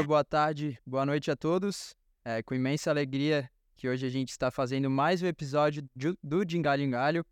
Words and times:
dia, 0.00 0.06
boa 0.06 0.24
tarde, 0.24 0.78
boa 0.86 1.04
noite 1.04 1.30
a 1.30 1.36
todos. 1.36 1.94
É 2.24 2.42
com 2.42 2.54
imensa 2.54 2.90
alegria 2.90 3.50
que 3.76 3.86
hoje 3.86 4.06
a 4.06 4.08
gente 4.08 4.30
está 4.30 4.50
fazendo 4.50 4.88
mais 4.88 5.22
um 5.22 5.26
episódio 5.26 5.86
do 6.22 6.44
Dingalho 6.44 6.88
Galho 6.90 7.26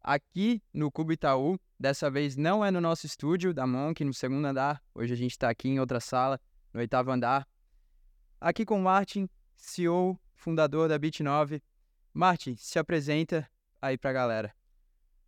aqui 0.00 0.62
no 0.72 0.92
Cubo 0.92 1.12
Itaú. 1.12 1.58
Dessa 1.78 2.08
vez 2.08 2.36
não 2.36 2.64
é 2.64 2.70
no 2.70 2.80
nosso 2.80 3.04
estúdio 3.04 3.52
da 3.52 3.66
Monk, 3.66 4.04
no 4.04 4.14
segundo 4.14 4.46
andar. 4.46 4.80
Hoje 4.94 5.12
a 5.12 5.16
gente 5.16 5.32
está 5.32 5.48
aqui 5.50 5.68
em 5.68 5.80
outra 5.80 5.98
sala, 5.98 6.40
no 6.72 6.78
oitavo 6.78 7.10
andar. 7.10 7.48
Aqui 8.40 8.64
com 8.64 8.78
o 8.78 8.82
Martin, 8.82 9.28
CEO, 9.56 10.18
fundador 10.36 10.88
da 10.88 10.98
Bit9. 10.98 11.60
Martin, 12.12 12.54
se 12.56 12.78
apresenta 12.78 13.48
aí 13.82 13.98
para 13.98 14.10
a 14.10 14.14
galera. 14.14 14.54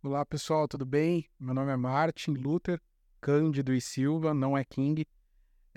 Olá 0.01 0.25
pessoal, 0.25 0.69
tudo 0.69 0.85
bem? 0.85 1.25
Meu 1.37 1.53
nome 1.53 1.71
é 1.71 1.75
Martin 1.75 2.31
Luther 2.31 2.79
Cândido 3.19 3.73
e 3.73 3.81
Silva, 3.81 4.33
não 4.33 4.57
é 4.57 4.63
King. 4.63 5.05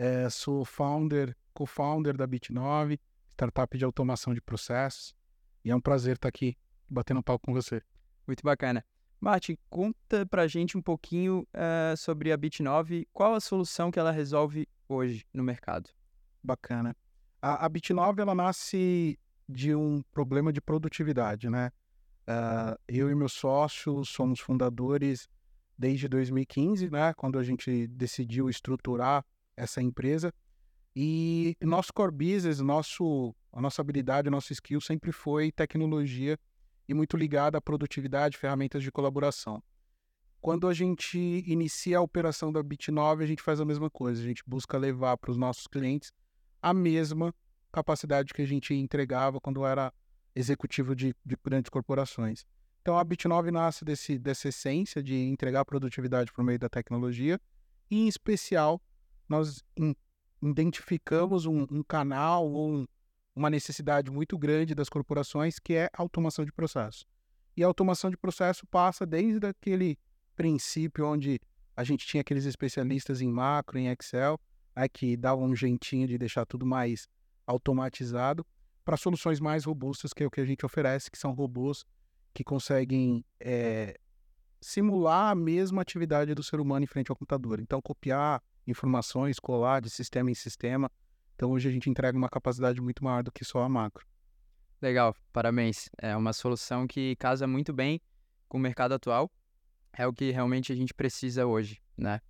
É, 0.02 0.30
sou 0.30 0.64
founder, 0.64 1.36
co-founder 1.52 2.16
da 2.16 2.26
Bit9 2.26 2.98
startup 3.34 3.76
de 3.76 3.84
automação 3.84 4.32
de 4.32 4.40
processos. 4.40 5.14
E 5.62 5.70
é 5.70 5.76
um 5.76 5.80
prazer 5.80 6.16
estar 6.16 6.30
aqui 6.30 6.56
batendo 6.88 7.20
um 7.20 7.22
papo 7.22 7.44
com 7.44 7.52
você. 7.52 7.82
Muito 8.26 8.42
bacana. 8.42 8.82
Martin, 9.20 9.58
conta 9.68 10.24
pra 10.24 10.46
gente 10.46 10.78
um 10.78 10.80
pouquinho 10.80 11.46
uh, 11.54 11.94
sobre 11.98 12.32
a 12.32 12.38
Bit9. 12.38 13.06
Qual 13.12 13.34
a 13.34 13.40
solução 13.40 13.90
que 13.90 13.98
ela 13.98 14.10
resolve 14.10 14.66
hoje 14.88 15.26
no 15.34 15.44
mercado? 15.44 15.90
Bacana. 16.42 16.96
A, 17.42 17.66
a 17.66 17.68
Bit9 17.68 18.20
ela 18.20 18.34
nasce 18.34 19.18
de 19.46 19.74
um 19.74 20.02
problema 20.12 20.50
de 20.50 20.62
produtividade, 20.62 21.50
né? 21.50 21.70
Uh, 22.22 22.80
eu 22.88 23.10
e 23.10 23.14
meu 23.14 23.28
sócio 23.28 24.02
somos 24.06 24.40
fundadores 24.40 25.28
desde 25.76 26.08
2015, 26.08 26.88
né? 26.88 27.12
Quando 27.12 27.38
a 27.38 27.42
gente 27.42 27.86
decidiu 27.88 28.48
estruturar 28.48 29.22
essa 29.60 29.82
empresa. 29.82 30.32
E 30.94 31.56
nosso 31.60 31.92
core 31.92 32.12
business, 32.12 32.60
nosso, 32.60 33.34
a 33.52 33.60
nossa 33.60 33.80
habilidade, 33.80 34.28
o 34.28 34.30
nosso 34.30 34.52
skill 34.52 34.80
sempre 34.80 35.12
foi 35.12 35.52
tecnologia 35.52 36.38
e 36.88 36.94
muito 36.94 37.16
ligada 37.16 37.58
à 37.58 37.60
produtividade, 37.60 38.36
ferramentas 38.36 38.82
de 38.82 38.90
colaboração. 38.90 39.62
Quando 40.40 40.66
a 40.66 40.74
gente 40.74 41.18
inicia 41.46 41.98
a 41.98 42.00
operação 42.00 42.50
da 42.50 42.64
Bit9, 42.64 43.22
a 43.22 43.26
gente 43.26 43.42
faz 43.42 43.60
a 43.60 43.64
mesma 43.64 43.90
coisa. 43.90 44.20
A 44.20 44.24
gente 44.24 44.42
busca 44.46 44.78
levar 44.78 45.16
para 45.18 45.30
os 45.30 45.36
nossos 45.36 45.66
clientes 45.66 46.12
a 46.62 46.74
mesma 46.74 47.32
capacidade 47.70 48.32
que 48.32 48.42
a 48.42 48.46
gente 48.46 48.74
entregava 48.74 49.40
quando 49.40 49.64
era 49.64 49.92
executivo 50.34 50.96
de, 50.96 51.14
de 51.24 51.36
grandes 51.44 51.68
corporações. 51.68 52.44
Então 52.80 52.98
a 52.98 53.04
Bit9 53.04 53.50
nasce 53.50 53.84
desse, 53.84 54.18
dessa 54.18 54.48
essência 54.48 55.02
de 55.02 55.14
entregar 55.14 55.64
produtividade 55.64 56.32
por 56.32 56.42
meio 56.42 56.58
da 56.58 56.68
tecnologia, 56.68 57.38
e 57.90 58.04
em 58.04 58.08
especial 58.08 58.80
nós 59.30 59.62
identificamos 60.42 61.46
um, 61.46 61.66
um 61.70 61.82
canal 61.82 62.50
ou 62.50 62.72
um, 62.72 62.86
uma 63.34 63.48
necessidade 63.48 64.10
muito 64.10 64.36
grande 64.36 64.74
das 64.74 64.88
corporações 64.88 65.58
que 65.58 65.74
é 65.74 65.88
automação 65.94 66.44
de 66.44 66.52
processo. 66.52 67.06
E 67.56 67.62
a 67.62 67.66
automação 67.66 68.10
de 68.10 68.16
processo 68.16 68.66
passa 68.66 69.06
desde 69.06 69.46
aquele 69.46 69.96
princípio 70.34 71.06
onde 71.06 71.40
a 71.76 71.84
gente 71.84 72.06
tinha 72.06 72.22
aqueles 72.22 72.44
especialistas 72.44 73.20
em 73.20 73.30
macro, 73.30 73.78
em 73.78 73.88
Excel, 73.88 74.38
né, 74.74 74.88
que 74.88 75.16
davam 75.16 75.44
um 75.44 75.54
jeitinho 75.54 76.08
de 76.08 76.18
deixar 76.18 76.44
tudo 76.44 76.66
mais 76.66 77.08
automatizado, 77.46 78.44
para 78.84 78.96
soluções 78.96 79.38
mais 79.38 79.64
robustas, 79.64 80.12
que 80.12 80.22
é 80.22 80.26
o 80.26 80.30
que 80.30 80.40
a 80.40 80.44
gente 80.44 80.66
oferece, 80.66 81.10
que 81.10 81.18
são 81.18 81.32
robôs 81.32 81.84
que 82.32 82.42
conseguem 82.42 83.24
é, 83.38 83.98
simular 84.60 85.30
a 85.30 85.34
mesma 85.34 85.82
atividade 85.82 86.34
do 86.34 86.42
ser 86.42 86.60
humano 86.60 86.84
em 86.84 86.86
frente 86.86 87.10
ao 87.10 87.16
computador. 87.16 87.60
Então, 87.60 87.80
copiar 87.80 88.42
informações, 88.70 89.38
colar 89.38 89.80
de 89.80 89.90
sistema 89.90 90.30
em 90.30 90.34
sistema. 90.34 90.90
Então 91.34 91.50
hoje 91.50 91.68
a 91.68 91.72
gente 91.72 91.88
entrega 91.88 92.16
uma 92.16 92.28
capacidade 92.28 92.80
muito 92.80 93.02
maior 93.02 93.22
do 93.22 93.32
que 93.32 93.44
só 93.44 93.62
a 93.62 93.68
macro. 93.68 94.06
Legal, 94.80 95.14
parabéns. 95.32 95.90
É 95.98 96.16
uma 96.16 96.32
solução 96.32 96.86
que 96.86 97.14
casa 97.16 97.46
muito 97.46 97.72
bem 97.72 98.00
com 98.48 98.58
o 98.58 98.60
mercado 98.60 98.94
atual. 98.94 99.30
É 99.92 100.06
o 100.06 100.12
que 100.12 100.30
realmente 100.30 100.72
a 100.72 100.76
gente 100.76 100.94
precisa 100.94 101.46
hoje, 101.46 101.80
né? 101.96 102.20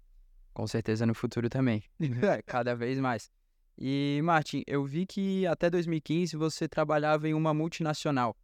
Com 0.53 0.67
certeza 0.67 1.06
no 1.06 1.15
futuro 1.15 1.49
também. 1.49 1.84
Cada 2.47 2.75
vez 2.75 2.99
mais. 2.99 3.31
E, 3.78 4.21
Martin, 4.22 4.62
eu 4.67 4.84
vi 4.84 5.07
que 5.07 5.47
até 5.47 5.71
2015 5.71 6.37
você 6.37 6.69
trabalhava 6.69 7.28
em 7.28 7.34
uma 7.34 7.55
multinacional. 7.55 8.37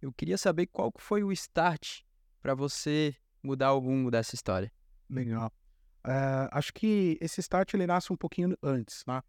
Eu 0.00 0.12
queria 0.12 0.38
saber 0.38 0.66
qual 0.66 0.92
foi 0.98 1.22
o 1.22 1.30
start 1.30 2.00
para 2.40 2.54
você 2.54 3.14
mudar 3.42 3.72
o 3.74 3.78
rumo 3.78 4.10
dessa 4.10 4.34
história. 4.34 4.72
Legal. 5.08 5.52
Uh, 6.04 6.48
acho 6.52 6.72
que 6.72 7.18
esse 7.20 7.40
start 7.40 7.74
ele 7.74 7.86
nasce 7.86 8.12
um 8.12 8.16
pouquinho 8.16 8.56
antes, 8.62 9.04
né? 9.06 9.22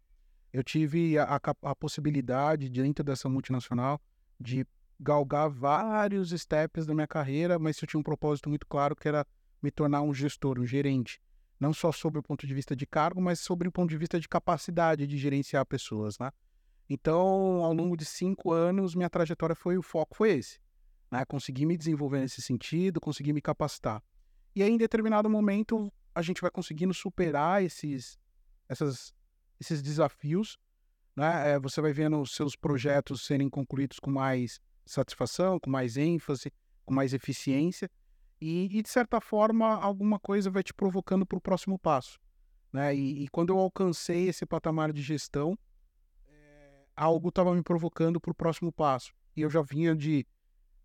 Eu 0.52 0.62
tive 0.62 1.18
a, 1.18 1.24
a, 1.24 1.70
a, 1.70 1.74
possibilidade, 1.74 2.68
dentro 2.68 3.04
dessa 3.04 3.28
multinacional, 3.28 4.00
de 4.38 4.66
galgar 4.98 5.48
vários 5.48 6.30
steps 6.30 6.86
da 6.86 6.94
minha 6.94 7.06
carreira, 7.06 7.58
mas 7.58 7.80
eu 7.80 7.88
tinha 7.88 8.00
um 8.00 8.02
propósito 8.02 8.48
muito 8.48 8.66
claro 8.66 8.94
que 8.94 9.08
era 9.08 9.26
me 9.62 9.70
tornar 9.70 10.02
um 10.02 10.12
gestor, 10.12 10.58
um 10.58 10.66
gerente. 10.66 11.20
Não 11.58 11.72
só 11.72 11.92
sobre 11.92 12.18
o 12.18 12.22
ponto 12.22 12.46
de 12.46 12.54
vista 12.54 12.74
de 12.74 12.86
cargo, 12.86 13.20
mas 13.20 13.40
sobre 13.40 13.68
o 13.68 13.72
ponto 13.72 13.90
de 13.90 13.96
vista 13.96 14.18
de 14.18 14.28
capacidade 14.28 15.06
de 15.06 15.16
gerenciar 15.16 15.64
pessoas, 15.64 16.18
né? 16.18 16.30
Então, 16.88 17.64
ao 17.64 17.72
longo 17.72 17.96
de 17.96 18.04
cinco 18.04 18.52
anos, 18.52 18.94
minha 18.94 19.08
trajetória 19.08 19.54
foi, 19.54 19.78
o 19.78 19.82
foco 19.82 20.16
foi 20.16 20.32
esse. 20.32 20.58
Né? 21.10 21.24
Consegui 21.24 21.64
me 21.64 21.76
desenvolver 21.76 22.20
nesse 22.20 22.42
sentido, 22.42 23.00
consegui 23.00 23.32
me 23.32 23.40
capacitar. 23.40 24.02
E 24.54 24.62
aí, 24.62 24.70
em 24.70 24.76
determinado 24.76 25.30
momento, 25.30 25.90
a 26.14 26.22
gente 26.22 26.40
vai 26.40 26.50
conseguindo 26.50 26.92
superar 26.92 27.62
esses, 27.62 28.18
essas, 28.68 29.14
esses 29.60 29.82
desafios, 29.82 30.58
né? 31.16 31.52
É, 31.52 31.58
você 31.58 31.80
vai 31.80 31.92
vendo 31.92 32.20
os 32.20 32.34
seus 32.34 32.56
projetos 32.56 33.24
serem 33.24 33.48
concluídos 33.48 33.98
com 33.98 34.10
mais 34.10 34.60
satisfação, 34.84 35.58
com 35.60 35.70
mais 35.70 35.96
ênfase, 35.96 36.52
com 36.84 36.94
mais 36.94 37.12
eficiência, 37.12 37.90
e, 38.40 38.64
e 38.76 38.82
de 38.82 38.88
certa 38.88 39.20
forma 39.20 39.74
alguma 39.76 40.18
coisa 40.18 40.50
vai 40.50 40.62
te 40.62 40.74
provocando 40.74 41.24
para 41.24 41.38
o 41.38 41.40
próximo 41.40 41.78
passo. 41.78 42.18
Né? 42.72 42.94
E, 42.94 43.24
e, 43.24 43.28
quando 43.28 43.52
eu 43.52 43.58
alcancei 43.58 44.28
esse 44.28 44.46
patamar 44.46 44.92
de 44.92 45.02
gestão, 45.02 45.56
é, 46.26 46.84
algo 46.96 47.28
estava 47.28 47.54
me 47.54 47.62
provocando 47.62 48.18
para 48.18 48.32
o 48.32 48.34
próximo 48.34 48.72
passo. 48.72 49.12
E 49.36 49.42
eu 49.42 49.50
já 49.50 49.62
vinha 49.62 49.94
de, 49.94 50.26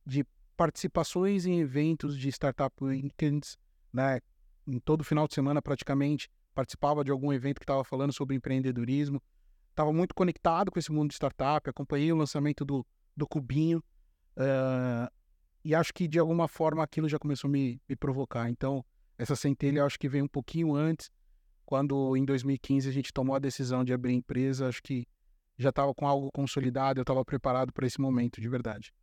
de 0.05 0.25
participações 0.55 1.45
em 1.45 1.59
eventos 1.59 2.17
de 2.17 2.29
Startup 2.29 2.75
Weekends, 2.83 3.57
né? 3.91 4.19
Em 4.67 4.79
todo 4.79 5.03
final 5.03 5.27
de 5.27 5.33
semana 5.33 5.61
praticamente, 5.61 6.29
participava 6.53 7.03
de 7.03 7.11
algum 7.11 7.31
evento 7.31 7.59
que 7.59 7.63
estava 7.63 7.83
falando 7.83 8.11
sobre 8.11 8.35
empreendedorismo. 8.35 9.21
Estava 9.69 9.93
muito 9.93 10.13
conectado 10.13 10.71
com 10.71 10.79
esse 10.79 10.91
mundo 10.91 11.09
de 11.09 11.15
startup, 11.15 11.69
acompanhei 11.69 12.11
o 12.11 12.15
lançamento 12.15 12.65
do, 12.65 12.85
do 13.15 13.27
Cubinho. 13.27 13.81
Uh, 14.35 15.09
e 15.63 15.73
acho 15.73 15.93
que 15.93 16.07
de 16.07 16.19
alguma 16.19 16.47
forma 16.47 16.83
aquilo 16.83 17.07
já 17.07 17.19
começou 17.19 17.47
a 17.47 17.51
me, 17.51 17.81
me 17.87 17.95
provocar. 17.95 18.49
Então, 18.49 18.83
essa 19.17 19.35
centelha 19.35 19.85
acho 19.85 19.99
que 19.99 20.09
veio 20.09 20.25
um 20.25 20.27
pouquinho 20.27 20.75
antes, 20.75 21.09
quando 21.65 22.15
em 22.17 22.25
2015 22.25 22.89
a 22.89 22.91
gente 22.91 23.13
tomou 23.13 23.35
a 23.35 23.39
decisão 23.39 23.83
de 23.83 23.93
abrir 23.93 24.13
empresa. 24.13 24.67
Acho 24.67 24.81
que 24.81 25.07
já 25.57 25.69
estava 25.69 25.93
com 25.93 26.07
algo 26.07 26.31
consolidado, 26.31 26.99
eu 26.99 27.03
estava 27.03 27.23
preparado 27.25 27.73
para 27.73 27.85
esse 27.87 27.99
momento, 27.99 28.39
de 28.39 28.47
verdade. 28.47 28.93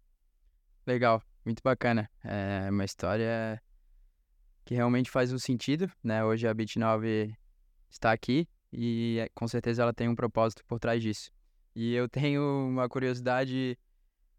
Legal, 0.86 1.22
muito 1.44 1.62
bacana. 1.62 2.10
É 2.22 2.68
uma 2.70 2.84
história 2.84 3.60
que 4.64 4.74
realmente 4.74 5.10
faz 5.10 5.32
um 5.32 5.38
sentido, 5.38 5.90
né? 6.02 6.24
Hoje 6.24 6.48
a 6.48 6.54
Bit9 6.54 7.36
está 7.90 8.12
aqui 8.12 8.48
e 8.72 9.18
eh, 9.20 9.28
com 9.34 9.46
certeza 9.46 9.82
ela 9.82 9.92
tem 9.92 10.08
um 10.08 10.14
propósito 10.16 10.64
por 10.64 10.80
trás 10.80 11.02
disso. 11.02 11.30
E 11.74 11.92
eu 11.94 12.08
tenho 12.08 12.42
uma 12.68 12.88
curiosidade 12.88 13.78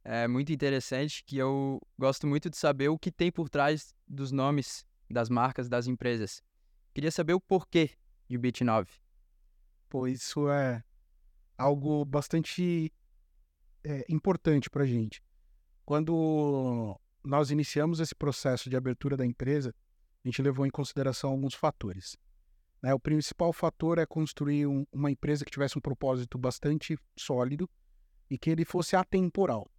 é, 0.03 0.27
muito 0.27 0.51
interessante 0.51 1.23
que 1.23 1.37
eu 1.37 1.81
gosto 1.97 2.25
muito 2.25 2.49
de 2.49 2.57
saber 2.57 2.89
o 2.89 2.97
que 2.97 3.11
tem 3.11 3.31
por 3.31 3.49
trás 3.49 3.93
dos 4.07 4.31
nomes 4.31 4.85
das 5.09 5.29
marcas 5.29 5.69
das 5.69 5.87
empresas. 5.87 6.41
Queria 6.93 7.11
saber 7.11 7.33
o 7.33 7.41
porquê 7.41 7.91
de 8.27 8.37
Bit9. 8.39 8.87
Pô, 9.89 10.07
isso 10.07 10.49
é 10.49 10.83
algo 11.57 12.03
bastante 12.05 12.91
é, 13.83 14.05
importante 14.09 14.69
para 14.69 14.85
gente. 14.85 15.21
Quando 15.85 16.99
nós 17.23 17.51
iniciamos 17.51 17.99
esse 17.99 18.15
processo 18.15 18.69
de 18.69 18.75
abertura 18.75 19.15
da 19.15 19.25
empresa, 19.25 19.73
a 20.25 20.27
gente 20.27 20.41
levou 20.41 20.65
em 20.65 20.71
consideração 20.71 21.29
alguns 21.29 21.53
fatores. 21.53 22.17
Né? 22.81 22.93
O 22.93 22.99
principal 22.99 23.53
fator 23.53 23.99
é 23.99 24.05
construir 24.05 24.65
um, 24.65 24.85
uma 24.91 25.11
empresa 25.11 25.45
que 25.45 25.51
tivesse 25.51 25.77
um 25.77 25.81
propósito 25.81 26.37
bastante 26.37 26.97
sólido 27.15 27.69
e 28.27 28.37
que 28.37 28.49
ele 28.49 28.65
fosse 28.65 28.95
atemporal. 28.95 29.69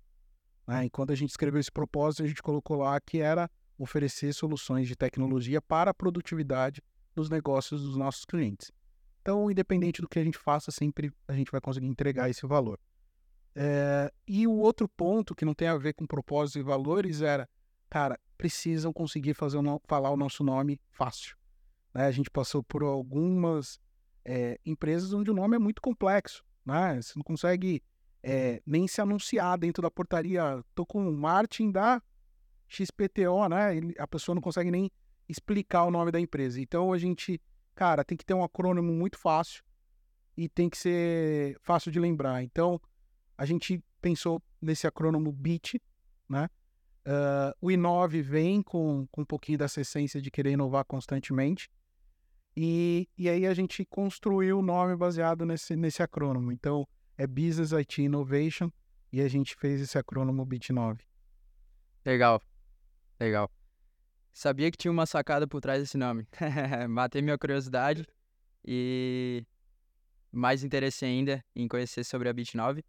Né? 0.66 0.86
E 0.86 0.90
quando 0.90 1.10
a 1.10 1.16
gente 1.16 1.30
escreveu 1.30 1.60
esse 1.60 1.72
propósito, 1.72 2.22
a 2.22 2.28
gente 2.28 2.42
colocou 2.42 2.76
lá 2.76 2.98
que 3.00 3.18
era 3.18 3.50
oferecer 3.76 4.32
soluções 4.32 4.86
de 4.86 4.94
tecnologia 4.94 5.60
para 5.60 5.90
a 5.90 5.94
produtividade 5.94 6.80
dos 7.12 7.28
negócios 7.28 7.82
dos 7.82 7.96
nossos 7.96 8.24
clientes. 8.24 8.70
Então, 9.22 9.50
independente 9.50 10.00
do 10.00 10.08
que 10.08 10.20
a 10.20 10.24
gente 10.24 10.38
faça, 10.38 10.70
sempre 10.70 11.12
a 11.26 11.32
gente 11.32 11.50
vai 11.50 11.60
conseguir 11.60 11.88
entregar 11.88 12.30
esse 12.30 12.46
valor. 12.46 12.78
É, 13.56 14.12
e 14.28 14.46
o 14.46 14.52
outro 14.52 14.88
ponto 14.88 15.34
que 15.34 15.44
não 15.44 15.54
tem 15.54 15.66
a 15.66 15.76
ver 15.76 15.94
com 15.94 16.06
propósito 16.06 16.60
e 16.60 16.62
valores 16.62 17.22
era, 17.22 17.48
cara, 17.88 18.18
precisam 18.36 18.92
conseguir 18.92 19.34
fazer 19.34 19.56
o 19.56 19.80
falar 19.86 20.10
o 20.10 20.16
nosso 20.16 20.44
nome 20.44 20.80
fácil. 20.90 21.36
Né? 21.94 22.06
A 22.06 22.10
gente 22.10 22.30
passou 22.30 22.62
por 22.62 22.82
algumas 22.82 23.80
é, 24.24 24.60
empresas 24.64 25.12
onde 25.12 25.30
o 25.30 25.34
nome 25.34 25.56
é 25.56 25.58
muito 25.58 25.80
complexo, 25.80 26.44
né? 26.64 27.00
Você 27.00 27.12
não 27.16 27.22
consegue 27.22 27.82
é, 28.22 28.60
nem 28.66 28.88
se 28.88 29.00
anunciar 29.00 29.56
dentro 29.56 29.82
da 29.82 29.90
portaria. 29.90 30.62
Tô 30.74 30.84
com 30.84 31.08
o 31.08 31.16
Martin 31.16 31.70
da 31.70 32.02
XPTO, 32.68 33.48
né? 33.48 33.80
a 33.98 34.06
pessoa 34.06 34.34
não 34.34 34.42
consegue 34.42 34.70
nem 34.70 34.90
explicar 35.28 35.84
o 35.84 35.90
nome 35.90 36.10
da 36.10 36.20
empresa. 36.20 36.60
Então 36.60 36.92
a 36.92 36.98
gente, 36.98 37.40
cara, 37.74 38.04
tem 38.04 38.16
que 38.16 38.24
ter 38.24 38.34
um 38.34 38.42
acrônimo 38.42 38.92
muito 38.92 39.18
fácil 39.18 39.62
e 40.36 40.48
tem 40.48 40.68
que 40.68 40.76
ser 40.76 41.56
fácil 41.62 41.90
de 41.90 42.00
lembrar. 42.00 42.42
Então 42.42 42.80
a 43.38 43.44
gente 43.44 43.82
pensou 44.00 44.42
nesse 44.60 44.86
acrônimo 44.86 45.30
BIT, 45.32 45.80
né? 46.28 46.48
Uh, 47.06 47.54
o 47.60 47.70
Inove 47.70 48.20
vem 48.20 48.60
com, 48.60 49.06
com 49.12 49.22
um 49.22 49.24
pouquinho 49.24 49.58
dessa 49.58 49.80
essência 49.80 50.20
de 50.20 50.28
querer 50.28 50.50
inovar 50.50 50.84
constantemente. 50.84 51.70
E, 52.56 53.08
e 53.16 53.28
aí 53.28 53.46
a 53.46 53.54
gente 53.54 53.84
construiu 53.84 54.58
o 54.58 54.62
nome 54.62 54.96
baseado 54.96 55.46
nesse, 55.46 55.76
nesse 55.76 56.02
acrônimo. 56.02 56.50
Então, 56.50 56.86
é 57.16 57.26
Business 57.26 57.72
IT 57.72 58.02
Innovation 58.02 58.70
e 59.12 59.20
a 59.20 59.28
gente 59.28 59.54
fez 59.54 59.80
esse 59.80 59.96
acrônimo 59.96 60.44
BIT9. 60.44 60.98
Legal, 62.04 62.42
legal. 63.20 63.50
Sabia 64.32 64.70
que 64.70 64.76
tinha 64.76 64.90
uma 64.90 65.06
sacada 65.06 65.46
por 65.46 65.60
trás 65.60 65.80
desse 65.80 65.96
nome. 65.96 66.26
Matei 66.90 67.22
minha 67.22 67.38
curiosidade 67.38 68.04
e 68.64 69.44
mais 70.32 70.64
interesse 70.64 71.04
ainda 71.04 71.42
em 71.54 71.68
conhecer 71.68 72.04
sobre 72.04 72.28
a 72.28 72.34
Bit9. 72.34 72.82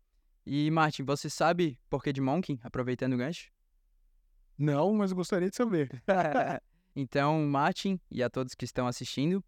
E, 0.45 0.71
Martin, 0.71 1.03
você 1.03 1.29
sabe 1.29 1.79
por 1.89 2.01
que 2.01 2.11
de 2.11 2.19
Monkey, 2.19 2.59
aproveitando 2.63 3.13
o 3.13 3.17
gancho? 3.17 3.49
Não, 4.57 4.94
mas 4.94 5.12
gostaria 5.12 5.50
de 5.50 5.56
saber. 5.56 5.89
então, 6.95 7.45
Martin 7.45 8.00
e 8.09 8.24
a 8.24 8.30
todos 8.30 8.56
que 8.56 8.65
estão 8.65 8.88
assistindo, 8.88 9.44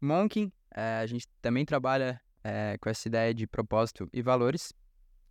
Monkey, 0.00 0.52
é, 0.74 0.98
a 0.98 1.06
gente 1.06 1.26
também 1.40 1.64
trabalha 1.64 2.20
é, 2.44 2.76
com 2.78 2.90
essa 2.90 3.08
ideia 3.08 3.32
de 3.32 3.46
propósito 3.46 4.08
e 4.12 4.20
valores. 4.20 4.72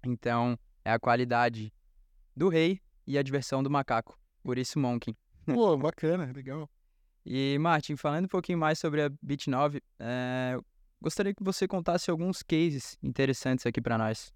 Então, 0.03 0.57
é 0.83 0.91
a 0.91 0.99
qualidade 0.99 1.71
do 2.35 2.49
rei 2.49 2.81
e 3.05 3.17
a 3.17 3.21
diversão 3.21 3.61
do 3.61 3.69
macaco. 3.69 4.17
Por 4.43 4.57
isso, 4.57 4.79
Monkey. 4.79 5.15
Pô, 5.45 5.77
bacana, 5.77 6.31
legal. 6.33 6.69
E, 7.25 7.57
Martin, 7.59 7.95
falando 7.95 8.25
um 8.25 8.29
pouquinho 8.29 8.57
mais 8.57 8.79
sobre 8.79 9.03
a 9.03 9.09
Bit9, 9.09 9.81
é, 9.99 10.57
gostaria 10.99 11.33
que 11.33 11.43
você 11.43 11.67
contasse 11.67 12.09
alguns 12.09 12.41
cases 12.41 12.97
interessantes 13.03 13.65
aqui 13.65 13.79
para 13.79 13.97
nós. 13.97 14.33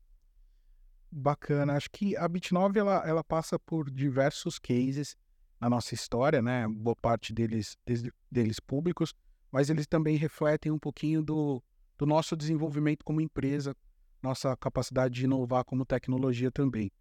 Bacana. 1.17 1.73
Acho 1.73 1.89
que 1.89 2.15
a 2.17 2.27
Bit9 2.27 2.75
ela, 2.75 3.07
ela 3.07 3.23
passa 3.23 3.57
por 3.57 3.89
diversos 3.89 4.59
cases 4.59 5.15
na 5.61 5.69
nossa 5.69 5.93
história, 5.93 6.41
né? 6.41 6.67
Boa 6.67 6.95
parte 6.95 7.33
deles, 7.33 7.77
deles 8.29 8.59
públicos, 8.59 9.13
mas 9.49 9.69
eles 9.69 9.87
também 9.87 10.17
refletem 10.17 10.73
um 10.73 10.77
pouquinho 10.77 11.23
do, 11.23 11.63
do 11.97 12.05
nosso 12.05 12.35
desenvolvimento 12.35 13.05
como 13.05 13.21
empresa, 13.21 13.73
nossa 14.21 14.57
capacidade 14.57 15.13
de 15.13 15.23
inovar 15.23 15.63
como 15.63 15.85
tecnologia 15.85 16.51
também, 16.51 16.91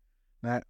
né? 0.40 0.62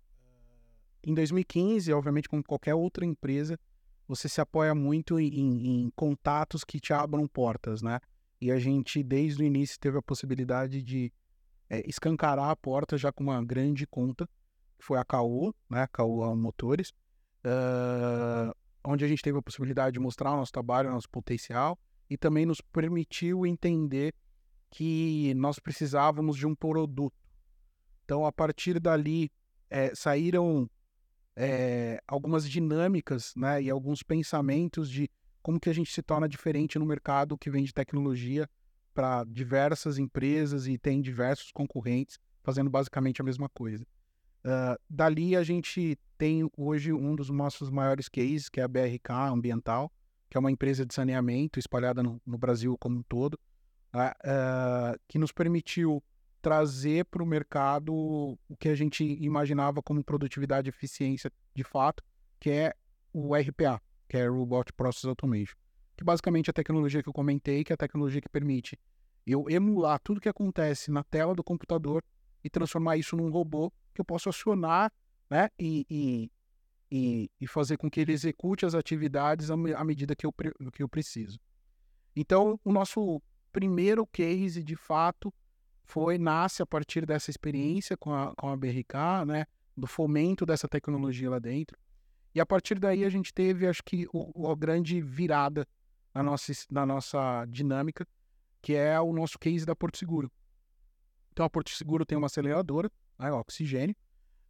Em 1.03 1.13
2015, 1.13 1.93
obviamente, 1.93 2.31
como 2.31 2.43
qualquer 2.43 2.75
outra 2.75 3.05
empresa, 3.05 3.61
você 4.09 4.27
se 4.27 4.41
apoia 4.41 4.75
muito 4.75 5.21
em, 5.21 5.85
em 5.85 5.93
contatos 5.95 6.65
que 6.65 6.81
te 6.81 6.95
abram 6.95 7.29
portas, 7.29 7.83
né? 7.83 8.01
E 8.41 8.51
a 8.51 8.59
gente, 8.59 9.03
desde 9.03 9.43
o 9.43 9.47
início, 9.47 9.79
teve 9.79 9.99
a 9.99 10.03
possibilidade 10.03 10.83
de 10.83 11.13
é, 11.69 11.83
escancarar 11.89 12.51
a 12.51 12.57
porta 12.57 12.97
já 12.97 13.13
com 13.13 13.25
uma 13.25 13.43
grande 13.45 13.87
conta, 13.87 14.29
que 14.79 14.85
foi 14.85 14.99
a 14.99 15.05
Caoa, 15.05 15.55
né? 15.69 15.87
Caoa 15.93 16.35
Motores, 16.35 16.93
uh, 17.45 18.55
onde 18.85 19.05
a 19.05 19.09
gente 19.09 19.23
teve 19.23 19.39
a 19.39 19.43
possibilidade 19.43 19.95
de 19.95 20.01
mostrar 20.01 20.33
o 20.33 20.37
nosso 20.37 20.53
trabalho, 20.53 20.89
o 20.89 20.93
nosso 20.93 21.09
potencial, 21.09 21.79
e 22.09 22.17
também 22.17 22.45
nos 22.45 22.61
permitiu 22.61 23.47
entender 23.47 24.15
que 24.71 25.33
nós 25.35 25.59
precisávamos 25.59 26.37
de 26.37 26.47
um 26.47 26.55
produto. 26.55 27.17
Então, 28.05 28.27
a 28.27 28.33
partir 28.33 28.79
dali, 28.79 29.31
é, 29.71 29.95
saíram 29.95 30.69
é, 31.37 32.01
algumas 32.07 32.49
dinâmicas 32.49 33.33
né, 33.37 33.63
e 33.63 33.71
alguns 33.71 34.03
pensamentos 34.03 34.91
de 34.91 35.09
como 35.43 35.61
que 35.61 35.71
a 35.71 35.73
gente 35.73 35.93
se 35.93 36.03
torna 36.03 36.29
diferente 36.29 36.79
no 36.79 36.87
mercado 36.87 37.39
que 37.39 37.51
vende 37.51 37.73
tecnologia 37.73 38.49
para 38.95 39.25
diversas 39.25 39.99
empresas 39.99 40.67
e 40.67 40.79
tem 40.79 41.01
diversos 41.01 41.51
concorrentes 41.51 42.19
fazendo 42.43 42.71
basicamente 42.71 43.21
a 43.21 43.25
mesma 43.25 43.49
coisa. 43.49 43.85
Uh, 44.45 44.79
dali 44.89 45.35
a 45.35 45.43
gente 45.43 45.99
tem 46.17 46.49
hoje 46.57 46.93
um 46.93 47.17
dos 47.17 47.31
nossos 47.31 47.71
maiores 47.71 48.09
cases, 48.09 48.49
que 48.49 48.61
é 48.61 48.63
a 48.63 48.69
BRK 48.69 49.11
Ambiental, 49.33 49.91
que 50.31 50.37
é 50.37 50.41
uma 50.41 50.51
empresa 50.51 50.85
de 50.85 50.95
saneamento 50.95 51.59
espalhada 51.59 52.03
no, 52.03 52.21
no 52.25 52.39
Brasil 52.39 52.77
como 52.79 52.99
um 52.99 53.03
todo, 53.03 53.35
uh, 53.95 54.99
que 55.09 55.19
nos 55.19 55.33
permitiu 55.33 56.03
trazer 56.43 57.07
para 57.07 57.23
o 57.23 57.27
mercado 57.27 57.95
o 57.95 58.57
que 58.59 58.69
a 58.69 58.75
gente 58.75 59.03
imaginava 59.03 59.83
como 59.83 60.05
produtividade 60.05 60.69
e 60.69 60.71
eficiência 60.71 61.33
de 61.55 61.65
fato, 61.65 62.05
que 62.39 62.51
é 62.51 62.75
o 63.15 63.35
RPA, 63.35 63.81
que 64.07 64.19
é 64.19 64.29
Robot 64.29 64.73
Process 64.75 65.07
Automation, 65.07 65.57
que 65.97 66.05
basicamente 66.05 66.49
é 66.49 66.51
a 66.51 66.55
tecnologia 66.55 67.03
que 67.03 67.09
eu 67.09 67.13
comentei, 67.13 67.65
que 67.65 67.73
é 67.73 67.75
a 67.75 67.79
tecnologia 67.79 68.21
que 68.21 68.29
permite 68.29 68.79
eu 69.27 69.49
emular 69.49 69.99
tudo 70.01 70.21
que 70.21 70.29
acontece 70.29 70.91
na 70.91 71.03
tela 71.03 71.35
do 71.35 71.43
computador 71.43 72.05
e 72.43 72.51
transformar 72.51 72.97
isso 72.97 73.17
num 73.17 73.31
robô 73.31 73.73
que 73.95 74.01
eu 74.01 74.05
posso 74.05 74.29
acionar 74.29 74.93
né, 75.31 75.49
e, 75.59 75.87
e, 75.89 76.31
e, 76.91 77.31
e 77.41 77.47
fazer 77.47 77.77
com 77.77 77.91
que 77.91 78.01
ele 78.01 78.13
execute 78.13 78.67
as 78.67 78.75
atividades 78.75 79.51
à, 79.51 79.85
medida 79.85 80.15
que 80.15 80.27
eu, 80.27 80.33
que 80.33 80.83
eu 80.83 80.89
preciso. 80.89 81.39
Então, 82.15 82.61
o 82.63 82.73
nosso 82.73 83.23
primeiro 83.51 84.07
case, 84.07 84.63
de 84.63 84.77
fato, 84.77 85.33
foi 85.85 86.19
nasce 86.19 86.63
a 86.63 86.67
partir 86.67 87.07
dessa 87.07 87.31
experiência 87.31 87.97
com 87.97 88.13
a, 88.13 88.35
com 88.35 88.49
a 88.49 88.57
BRK, 88.57 89.25
né, 89.27 89.47
do 89.77 89.87
fomento 89.87 90.45
dessa 90.45 90.69
tecnologia 90.69 91.31
lá 91.31 91.39
dentro. 91.39 91.79
E 92.35 92.41
a 92.41 92.47
partir 92.47 92.79
daí 92.79 93.05
a 93.05 93.09
gente 93.09 93.33
teve, 93.33 93.67
acho 93.67 93.83
que, 93.83 94.07
o, 94.13 94.51
a 94.51 94.57
grande 94.57 95.01
virada 95.01 95.67
na 96.15 96.23
nossa, 96.23 96.53
na 96.71 96.87
nossa 96.87 97.45
dinâmica, 97.47 98.07
que 98.63 98.75
é 98.75 98.99
o 99.01 99.13
nosso 99.13 99.39
case 99.39 99.67
da 99.67 99.75
Porto 99.75 99.99
Seguro. 99.99 100.31
Então, 101.33 101.45
a 101.45 101.51
Porto 101.51 101.71
Seguro 101.71 102.07
tem 102.07 102.17
uma 102.17 102.29
aceleradora, 102.29 102.91
né, 103.19 103.33
oxigênio. 103.33 103.97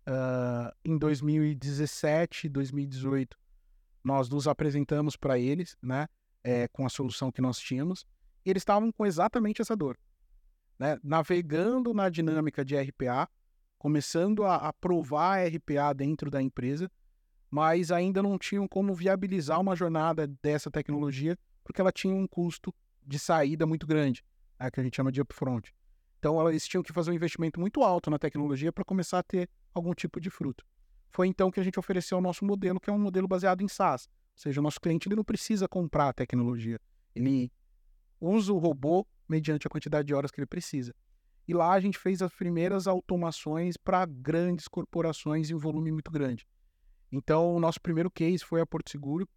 Uh, 0.06 0.70
em 0.84 0.99
2017, 0.99 2.49
2018, 2.50 3.38
nós 4.05 4.28
nos 4.28 4.46
apresentamos 4.46 5.17
para 5.17 5.38
eles, 5.38 5.77
né, 5.82 6.06
é, 6.43 6.69
com 6.69 6.84
a 6.84 6.91
solução 6.91 7.32
que 7.32 7.41
nós 7.41 7.58
tínhamos, 7.58 8.06
e 8.44 8.50
eles 8.50 8.60
estavam 8.60 8.93
com 8.93 9.06
exatamente 9.06 9.62
essa 9.62 9.74
dor. 9.74 9.98
Né, 10.79 10.98
navegando 11.03 11.94
na 11.94 12.10
dinâmica 12.10 12.62
de 12.62 12.77
RPA, 12.77 13.29
começando 13.79 14.44
a, 14.44 14.56
a 14.56 14.72
provar 14.74 15.38
a 15.38 15.46
RPA 15.46 15.94
dentro 15.94 16.31
da 16.31 16.43
empresa, 16.43 16.91
mas 17.50 17.91
ainda 17.91 18.22
não 18.22 18.36
tinham 18.36 18.69
como 18.69 18.94
viabilizar 18.94 19.60
uma 19.60 19.74
jornada 19.74 20.27
dessa 20.43 20.70
tecnologia, 20.70 21.38
porque 21.64 21.80
ela 21.80 21.90
tinha 21.90 22.14
um 22.14 22.26
custo 22.26 22.72
de 23.04 23.18
saída 23.18 23.66
muito 23.66 23.86
grande, 23.86 24.24
é, 24.58 24.70
que 24.70 24.78
a 24.78 24.82
gente 24.82 24.96
chama 24.96 25.10
de 25.10 25.20
upfront. 25.20 25.74
Então, 26.18 26.48
eles 26.48 26.66
tinham 26.66 26.82
que 26.82 26.92
fazer 26.92 27.10
um 27.10 27.14
investimento 27.14 27.58
muito 27.58 27.82
alto 27.82 28.10
na 28.10 28.18
tecnologia 28.18 28.72
para 28.72 28.84
começar 28.84 29.18
a 29.18 29.22
ter 29.22 29.48
algum 29.74 29.92
tipo 29.92 30.20
de 30.20 30.30
fruto. 30.30 30.64
Foi 31.10 31.26
então 31.28 31.50
que 31.50 31.60
a 31.60 31.62
gente 31.62 31.78
ofereceu 31.78 32.18
o 32.18 32.20
nosso 32.20 32.44
modelo, 32.44 32.80
que 32.80 32.90
é 32.90 32.92
um 32.92 32.98
modelo 32.98 33.28
baseado 33.28 33.62
em 33.62 33.68
SaaS. 33.68 34.08
Ou 34.08 34.38
seja, 34.38 34.60
o 34.60 34.62
nosso 34.62 34.80
cliente 34.80 35.08
ele 35.08 35.16
não 35.16 35.24
precisa 35.24 35.68
comprar 35.68 36.08
a 36.08 36.12
tecnologia. 36.12 36.80
Ele 37.14 37.52
usa 38.20 38.52
o 38.52 38.58
robô 38.58 39.06
mediante 39.28 39.66
a 39.66 39.70
quantidade 39.70 40.06
de 40.06 40.14
horas 40.14 40.30
que 40.30 40.40
ele 40.40 40.46
precisa. 40.46 40.94
E 41.46 41.52
lá 41.52 41.72
a 41.72 41.80
gente 41.80 41.98
fez 41.98 42.22
as 42.22 42.32
primeiras 42.32 42.86
automações 42.86 43.76
para 43.76 44.06
grandes 44.06 44.66
corporações 44.66 45.50
em 45.50 45.54
volume 45.54 45.92
muito 45.92 46.10
grande. 46.10 46.46
Então, 47.12 47.54
o 47.54 47.60
nosso 47.60 47.80
primeiro 47.80 48.10
case 48.10 48.38
foi 48.38 48.60
a 48.60 48.66
Porto 48.66 48.90
Seguro, 48.90 49.28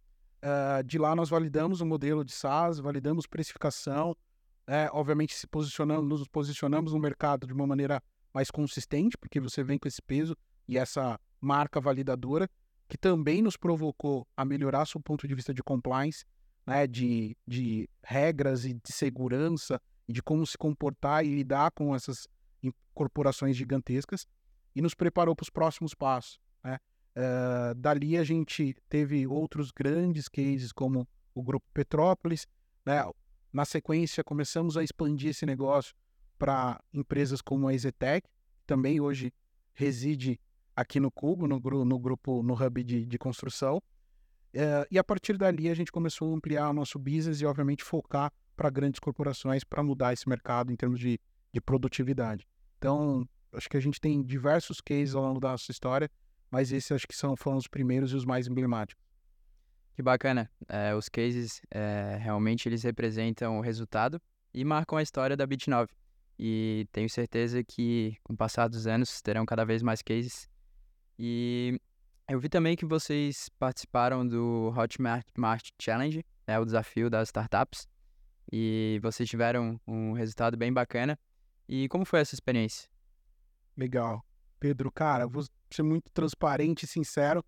Uh, 0.42 0.82
de 0.84 0.98
lá 0.98 1.16
nós 1.16 1.28
validamos 1.28 1.80
o 1.80 1.86
modelo 1.86 2.24
de 2.24 2.32
SaaS, 2.32 2.78
validamos 2.78 3.26
precificação, 3.26 4.16
é, 4.68 4.88
obviamente 4.92 5.34
se 5.34 5.46
posicionamos, 5.46 6.06
nos 6.06 6.28
posicionamos 6.28 6.92
no 6.92 6.98
mercado 6.98 7.46
de 7.46 7.54
uma 7.54 7.66
maneira 7.66 8.02
mais 8.34 8.50
consistente, 8.50 9.16
porque 9.16 9.40
você 9.40 9.64
vem 9.64 9.78
com 9.78 9.88
esse 9.88 10.02
peso 10.02 10.36
e 10.68 10.76
essa 10.76 11.18
marca 11.40 11.80
validadora, 11.80 12.48
que 12.86 12.98
também 12.98 13.40
nos 13.40 13.56
provocou 13.56 14.28
a 14.36 14.44
melhorar 14.44 14.86
seu 14.86 15.00
ponto 15.00 15.26
de 15.26 15.34
vista 15.34 15.54
de 15.54 15.62
compliance, 15.62 16.24
né, 16.66 16.86
de, 16.86 17.34
de 17.46 17.88
regras 18.02 18.66
e 18.66 18.74
de 18.74 18.92
segurança, 18.92 19.80
e 20.06 20.12
de 20.12 20.22
como 20.22 20.46
se 20.46 20.56
comportar 20.56 21.24
e 21.24 21.34
lidar 21.34 21.70
com 21.70 21.94
essas 21.94 22.28
corporações 22.94 23.56
gigantescas, 23.56 24.26
e 24.74 24.82
nos 24.82 24.94
preparou 24.94 25.34
para 25.34 25.44
os 25.44 25.50
próximos 25.50 25.94
passos. 25.94 26.38
Né? 26.62 26.78
Uh, 27.16 27.74
dali 27.74 28.16
a 28.16 28.24
gente 28.24 28.76
teve 28.88 29.26
outros 29.26 29.70
grandes 29.70 30.28
cases, 30.28 30.72
como 30.72 31.08
o 31.34 31.42
Grupo 31.42 31.66
Petrópolis. 31.72 32.46
Né? 32.84 33.04
Na 33.52 33.64
sequência, 33.64 34.22
começamos 34.22 34.76
a 34.76 34.84
expandir 34.84 35.30
esse 35.30 35.44
negócio 35.44 35.94
para 36.38 36.80
empresas 36.92 37.40
como 37.42 37.66
a 37.68 37.74
Ezetec, 37.74 38.28
que 38.28 38.66
também 38.66 39.00
hoje 39.00 39.32
reside 39.74 40.40
aqui 40.76 41.00
no 41.00 41.10
Cubo, 41.10 41.48
no, 41.48 41.58
no 41.84 41.98
grupo, 41.98 42.42
no 42.42 42.54
hub 42.54 42.84
de, 42.84 43.04
de 43.04 43.18
construção. 43.18 43.82
Uh, 44.54 44.86
e 44.90 44.98
a 44.98 45.04
partir 45.04 45.36
dali 45.36 45.68
a 45.68 45.74
gente 45.74 45.92
começou 45.92 46.32
a 46.32 46.36
ampliar 46.36 46.70
o 46.70 46.72
nosso 46.72 46.98
business 46.98 47.40
e, 47.40 47.46
obviamente, 47.46 47.84
focar 47.84 48.32
para 48.56 48.70
grandes 48.70 48.98
corporações 48.98 49.62
para 49.62 49.82
mudar 49.82 50.12
esse 50.12 50.28
mercado 50.28 50.72
em 50.72 50.76
termos 50.76 50.98
de, 50.98 51.20
de 51.52 51.60
produtividade. 51.60 52.46
Então, 52.78 53.28
acho 53.52 53.68
que 53.68 53.76
a 53.76 53.80
gente 53.80 54.00
tem 54.00 54.22
diversos 54.22 54.80
cases 54.80 55.14
ao 55.14 55.22
longo 55.22 55.40
da 55.40 55.50
nossa 55.50 55.70
história, 55.70 56.10
mas 56.50 56.72
esses 56.72 56.90
acho 56.92 57.06
que 57.06 57.16
são, 57.16 57.36
foram 57.36 57.56
os 57.56 57.68
primeiros 57.68 58.12
e 58.12 58.16
os 58.16 58.24
mais 58.24 58.46
emblemáticos. 58.46 59.02
Que 59.94 60.02
bacana. 60.02 60.50
É, 60.68 60.94
os 60.94 61.08
cases, 61.08 61.60
é, 61.70 62.16
realmente, 62.20 62.68
eles 62.68 62.82
representam 62.84 63.58
o 63.58 63.60
resultado 63.60 64.20
e 64.54 64.64
marcam 64.64 64.96
a 64.96 65.02
história 65.02 65.36
da 65.36 65.46
Bit9. 65.46 65.88
E 66.38 66.86
tenho 66.92 67.10
certeza 67.10 67.64
que, 67.64 68.16
com 68.22 68.32
o 68.32 68.36
passar 68.36 68.68
dos 68.68 68.86
anos, 68.86 69.20
terão 69.20 69.44
cada 69.44 69.64
vez 69.64 69.82
mais 69.82 70.00
cases. 70.00 70.48
E 71.18 71.80
eu 72.28 72.38
vi 72.38 72.48
também 72.48 72.76
que 72.76 72.86
vocês 72.86 73.48
participaram 73.58 74.24
do 74.24 74.72
Hotmart 74.76 75.26
Mart 75.36 75.70
Challenge, 75.80 76.24
né, 76.46 76.58
o 76.60 76.64
desafio 76.64 77.10
das 77.10 77.28
startups, 77.28 77.88
e 78.52 79.00
vocês 79.02 79.28
tiveram 79.28 79.80
um 79.86 80.12
resultado 80.12 80.56
bem 80.56 80.72
bacana. 80.72 81.18
E 81.68 81.88
como 81.88 82.04
foi 82.04 82.20
essa 82.20 82.34
experiência? 82.34 82.88
Legal. 83.76 84.24
Pedro, 84.58 84.90
cara, 84.90 85.26
vou 85.26 85.44
ser 85.70 85.82
muito 85.82 86.10
transparente 86.12 86.84
e 86.84 86.86
sincero. 86.86 87.44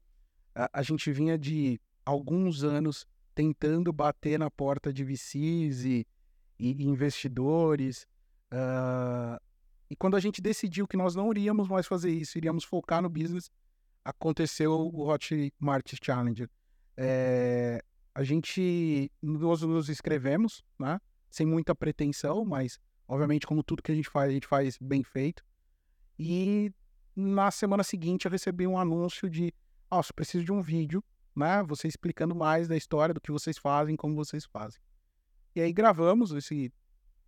A, 0.55 0.81
a 0.81 0.83
gente 0.83 1.11
vinha 1.13 1.39
de 1.39 1.81
alguns 2.05 2.65
anos 2.65 3.07
tentando 3.35 3.93
bater 3.93 4.39
na 4.39 4.51
porta 4.51 4.93
de 4.93 5.05
VCs 5.05 5.85
e, 5.85 6.07
e 6.59 6.85
investidores. 6.85 8.07
Uh, 8.53 9.41
e 9.89 9.97
quando 9.97 10.17
a 10.17 10.21
gente 10.21 10.41
decidiu 10.41 10.87
que 10.87 10.97
nós 10.97 11.15
não 11.15 11.31
iríamos 11.31 11.69
mais 11.69 11.87
fazer 11.87 12.11
isso, 12.11 12.39
iríamos 12.39 12.65
focar 12.65 13.03
no 13.03 13.09
business, 13.09 13.51
aconteceu 14.05 14.73
o 14.73 15.09
Hotmart 15.09 15.95
Challenge. 16.03 16.49
É, 16.97 17.83
a 18.15 18.23
gente, 18.23 19.11
nós 19.23 19.63
nos 19.63 19.89
inscrevemos, 19.89 20.63
né? 20.79 21.01
Sem 21.31 21.47
muita 21.47 21.75
pretensão, 21.75 22.45
mas 22.45 22.79
obviamente 23.07 23.47
como 23.47 23.63
tudo 23.63 23.83
que 23.83 23.93
a 23.93 23.95
gente 23.95 24.09
faz, 24.09 24.31
a 24.31 24.33
gente 24.33 24.47
faz 24.47 24.77
bem 24.81 25.03
feito. 25.03 25.45
E 26.19 26.73
na 27.15 27.51
semana 27.51 27.83
seguinte 27.83 28.25
eu 28.25 28.31
recebi 28.31 28.67
um 28.67 28.79
anúncio 28.79 29.29
de, 29.29 29.53
ó, 29.91 30.01
oh, 30.01 30.15
preciso 30.15 30.45
de 30.45 30.53
um 30.53 30.61
vídeo, 30.61 31.03
né? 31.35 31.63
Você 31.65 31.89
explicando 31.89 32.35
mais 32.35 32.69
da 32.69 32.77
história 32.77 33.15
do 33.15 33.21
que 33.21 33.33
vocês 33.33 33.59
fazem, 33.59 33.97
como 33.97 34.15
vocês 34.15 34.45
fazem. 34.45 34.81
E 35.55 35.61
aí 35.61 35.73
gravamos 35.73 36.33
esse 36.33 36.73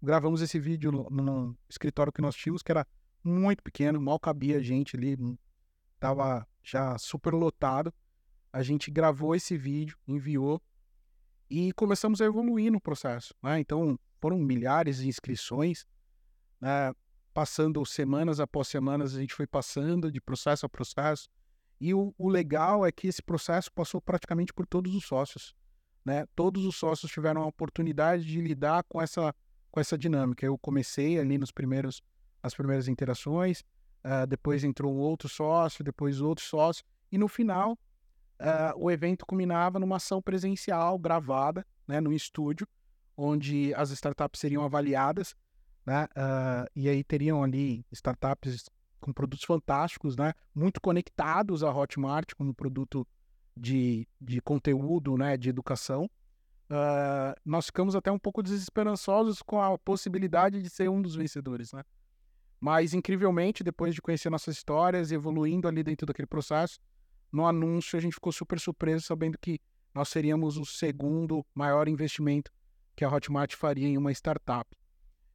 gravamos 0.01 0.41
esse 0.41 0.59
vídeo 0.59 0.91
no, 0.91 1.09
no 1.11 1.59
escritório 1.69 2.13
que 2.13 2.21
nós 2.21 2.35
tínhamos, 2.35 2.63
que 2.63 2.73
era 2.73 2.87
muito 3.23 3.63
pequeno, 3.63 4.01
mal 4.01 4.19
cabia 4.19 4.61
gente 4.61 4.97
ali, 4.97 5.17
tava 6.01 6.47
já 6.63 6.99
super 6.99 7.33
lotado. 7.33 7.95
A 8.53 8.63
gente 8.63 8.91
gravou 8.91 9.35
esse 9.35 9.57
vídeo, 9.57 9.97
enviou 10.07 10.61
e 11.49 11.73
começamos 11.73 12.21
a 12.21 12.25
evoluir 12.25 12.73
no 12.73 12.81
processo. 12.81 13.33
Né? 13.43 13.61
Então, 13.61 13.99
foram 14.21 14.39
milhares 14.39 14.99
de 14.99 15.09
inscrições, 15.09 15.87
né? 16.61 16.93
Passando 17.33 17.85
semanas 17.85 18.41
após 18.41 18.69
semanas, 18.69 19.15
a 19.15 19.21
gente 19.21 19.35
foi 19.35 19.47
passando 19.47 20.11
de 20.11 20.21
processo 20.21 20.67
a 20.67 20.69
processo. 20.69 21.29
E 21.81 21.93
o, 21.95 22.15
o, 22.17 22.29
legal 22.29 22.87
é 22.87 22.93
que 22.93 23.09
esse 23.09 23.23
processo 23.23 23.73
passou 23.73 24.01
praticamente 24.01 24.53
por 24.53 24.67
todos 24.67 24.95
os 24.95 25.05
sócios. 25.05 25.55
Né? 26.05 26.27
Todos 26.35 26.65
os 26.65 26.77
sócios 26.77 27.11
tiveram 27.11 27.43
a 27.43 27.47
oportunidade 27.47 28.25
de 28.25 28.41
lidar 28.41 28.85
com 28.85 29.01
essa 29.01 29.35
com 29.73 29.81
essa 29.81 29.97
dinâmica. 29.97 30.45
Eu 30.45 30.57
comecei 30.59 31.19
ali 31.19 31.39
nos 31.39 31.51
primeiros, 31.51 32.03
as 32.43 32.55
primeiras 32.55 32.87
interações, 32.87 33.61
uh, 34.05 34.27
depois 34.29 34.63
entrou 34.63 34.95
outro 34.95 35.29
sócio, 35.29 35.83
depois 35.83 36.21
outro 36.21 36.45
sócio, 36.45 36.85
e 37.11 37.17
no 37.17 37.27
final 37.27 37.73
uh, 37.73 38.77
o 38.77 38.91
evento 38.91 39.25
culminava 39.25 39.79
numa 39.79 39.97
ação 39.97 40.21
presencial 40.21 40.99
gravada, 40.99 41.67
né, 41.89 42.01
no 42.01 42.13
estúdio, 42.13 42.69
onde 43.17 43.75
as 43.75 43.91
startups 43.91 44.41
seriam 44.41 44.63
avaliadas, 44.63 45.35
né, 45.85 46.05
uh, 46.05 46.71
e 46.75 46.89
aí 46.89 47.03
teriam 47.03 47.43
ali 47.43 47.85
startups 47.91 48.71
com 49.01 49.13
produtos 49.13 49.45
fantásticos, 49.45 50.17
né, 50.17 50.33
muito 50.55 50.81
conectados 50.81 51.63
à 51.63 51.75
Hotmart 51.75 52.35
como 52.37 52.55
produto 52.55 53.07
de, 53.57 54.07
de 54.21 54.41
conteúdo, 54.41 55.17
né, 55.17 55.37
de 55.37 55.49
educação, 55.49 56.05
uh, 56.71 57.35
nós 57.45 57.67
ficamos 57.67 57.95
até 57.95 58.11
um 58.11 58.19
pouco 58.19 58.43
desesperançosos 58.43 59.43
com 59.43 59.61
a 59.61 59.77
possibilidade 59.79 60.63
de 60.63 60.71
ser 60.71 60.89
um 60.89 61.03
dos 61.03 61.15
vencedores, 61.15 61.73
né? 61.73 61.83
Mas, 62.61 62.95
incrivelmente, 62.95 63.65
depois 63.65 63.93
de 63.93 64.01
conhecer 64.01 64.31
nossas 64.31 64.57
histórias 64.57 65.11
e 65.11 65.17
evoluindo 65.17 65.67
ali 65.67 65.83
dentro 65.83 66.07
daquele 66.07 66.29
processo, 66.29 66.79
no 67.33 67.45
anúncio 67.45 67.99
a 67.99 68.01
gente 68.01 68.15
ficou 68.15 68.31
super 68.31 68.61
surpreso 68.61 69.05
sabendo 69.05 69.37
que 69.37 69.61
nós 69.93 70.09
seríamos 70.09 70.57
o 70.57 70.65
segundo 70.65 71.45
maior 71.53 71.89
investimento 71.89 72.53
que 72.95 73.05
a 73.05 73.13
Hotmart 73.13 73.57
faria 73.57 73.89
em 73.89 73.99
uma 73.99 74.13
startup. 74.13 74.69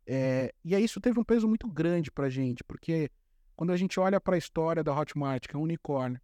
É, 0.09 0.53
e 0.63 0.73
aí 0.73 0.85
isso 0.85 1.01
teve 1.01 1.19
um 1.19 1.23
peso 1.23 1.47
muito 1.49 1.67
grande 1.67 2.09
para 2.09 2.27
a 2.27 2.29
gente, 2.29 2.63
porque 2.63 3.11
quando 3.57 3.73
a 3.73 3.77
gente 3.77 3.99
olha 3.99 4.21
para 4.21 4.35
a 4.35 4.37
história 4.37 4.81
da 4.81 4.97
Hotmart, 4.97 5.45
que 5.47 5.55
é 5.55 5.59
um 5.59 5.63
unicórnio, 5.63 6.21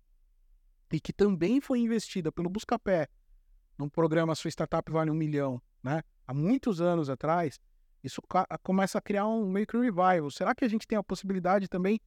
e 0.92 1.02
que 1.02 1.12
também 1.12 1.60
foi 1.60 1.80
investida 1.80 2.32
pelo 2.32 2.50
Buscapé 2.50 3.10
num 3.78 3.90
programa 3.90 4.36
Sua 4.36 4.50
Startup 4.50 4.90
Vale 4.90 5.12
um 5.12 5.16
Milhão, 5.16 5.62
né? 5.82 6.02
Há 6.25 6.34
muitos 6.34 6.80
anos 6.80 7.10
atrás, 7.10 7.60
isso 8.04 8.22
começa 8.62 9.00
a 9.00 9.02
criar 9.02 9.28
um 9.28 9.50
meio 9.50 9.68
que 9.68 9.75
um 9.75 9.82
revival. 9.82 10.30
Será 10.32 10.56
que 10.56 10.63
a 10.63 10.68
gente 10.68 10.88
tem 10.88 10.98
a 10.98 11.04
possibilidade 11.04 11.68
também 11.68 12.00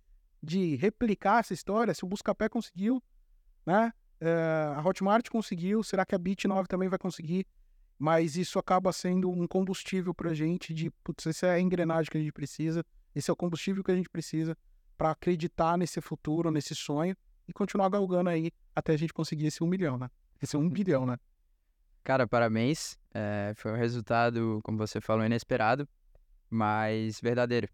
de 0.42 0.76
replicar 0.76 1.40
essa 1.40 1.52
história? 1.52 1.92
Se 1.92 2.04
o 2.04 2.08
Buscapé 2.08 2.48
conseguiu, 2.48 3.02
né? 3.66 3.92
É, 4.18 4.72
a 4.74 4.82
Hotmart 4.82 5.28
conseguiu, 5.28 5.82
será 5.82 6.06
que 6.06 6.14
a 6.14 6.18
Bit9 6.18 6.66
também 6.66 6.88
vai 6.88 6.98
conseguir? 6.98 7.46
Mas 7.98 8.36
isso 8.36 8.58
acaba 8.58 8.92
sendo 8.92 9.30
um 9.30 9.46
combustível 9.46 10.14
para 10.14 10.30
a 10.30 10.34
gente 10.34 10.74
de, 10.74 10.90
putz, 11.02 11.26
essa 11.26 11.46
é 11.46 11.50
a 11.52 11.60
engrenagem 11.60 12.10
que 12.10 12.18
a 12.18 12.20
gente 12.20 12.32
precisa, 12.32 12.84
esse 13.14 13.30
é 13.30 13.32
o 13.32 13.36
combustível 13.36 13.82
que 13.82 13.90
a 13.90 13.96
gente 13.96 14.10
precisa 14.10 14.56
para 14.98 15.10
acreditar 15.10 15.78
nesse 15.78 16.00
futuro, 16.00 16.50
nesse 16.50 16.74
sonho 16.74 17.16
e 17.48 17.52
continuar 17.52 17.88
galgando 17.88 18.28
aí 18.28 18.50
até 18.74 18.92
a 18.92 18.96
gente 18.96 19.12
conseguir 19.12 19.46
esse 19.46 19.62
um 19.62 19.66
milhão, 19.66 19.96
né? 19.96 20.10
Esse 20.42 20.56
um 20.56 20.68
bilhão, 20.70 21.06
né? 21.06 21.18
Cara, 22.04 22.26
parabéns. 22.26 22.98
É, 23.12 23.52
foi 23.56 23.72
um 23.72 23.76
resultado, 23.76 24.60
como 24.62 24.78
você 24.78 25.00
falou, 25.00 25.24
inesperado, 25.24 25.88
mas 26.50 27.20
verdadeiro. 27.20 27.68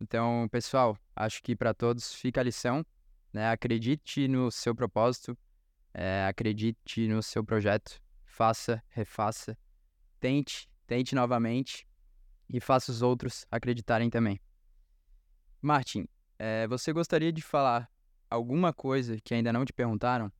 Então, 0.00 0.48
pessoal, 0.50 0.96
acho 1.14 1.42
que 1.42 1.54
para 1.54 1.74
todos 1.74 2.14
fica 2.14 2.40
a 2.40 2.44
lição. 2.44 2.84
Né? 3.32 3.50
Acredite 3.50 4.26
no 4.26 4.50
seu 4.50 4.74
propósito, 4.74 5.36
é, 5.92 6.26
acredite 6.26 7.06
no 7.08 7.22
seu 7.22 7.44
projeto, 7.44 8.00
faça, 8.38 8.80
refaça, 8.90 9.58
tente, 10.20 10.70
tente 10.86 11.12
novamente 11.12 11.84
e 12.48 12.60
faça 12.60 12.92
os 12.92 13.02
outros 13.02 13.44
acreditarem 13.50 14.08
também. 14.08 14.40
Martin, 15.60 16.06
é, 16.38 16.64
você 16.68 16.92
gostaria 16.92 17.32
de 17.32 17.42
falar 17.42 17.90
alguma 18.30 18.72
coisa 18.72 19.18
que 19.24 19.34
ainda 19.34 19.52
não 19.52 19.64
te 19.64 19.72
perguntaram? 19.72 20.32